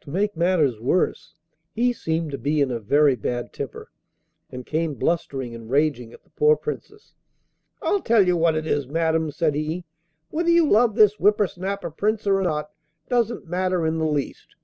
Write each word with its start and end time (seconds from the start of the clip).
To 0.00 0.10
make 0.10 0.38
matters 0.38 0.80
worse, 0.80 1.34
he 1.74 1.92
seemed 1.92 2.30
to 2.30 2.38
be 2.38 2.62
in 2.62 2.70
a 2.70 2.80
very 2.80 3.14
bad 3.14 3.52
temper, 3.52 3.90
and 4.50 4.64
came 4.64 4.94
blustering 4.94 5.54
and 5.54 5.68
raging 5.68 6.14
at 6.14 6.24
the 6.24 6.30
poor 6.30 6.56
Princess. 6.56 7.12
'I 7.82 8.00
tell 8.06 8.26
you 8.26 8.38
what 8.38 8.56
it 8.56 8.66
is, 8.66 8.88
madam,' 8.88 9.30
said 9.30 9.54
he: 9.54 9.84
'whether 10.30 10.48
you 10.48 10.66
love 10.66 10.94
this 10.94 11.20
whipper 11.20 11.46
snapper 11.46 11.90
Prince 11.90 12.26
or 12.26 12.40
not 12.40 12.70
doesn't 13.10 13.46
matter 13.46 13.84
in 13.86 13.98
the 13.98 14.06
least. 14.06 14.56